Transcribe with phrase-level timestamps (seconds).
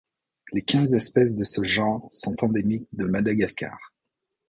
[0.51, 3.93] Les quinze espèces de ce genre sont endémiques de Madagascar.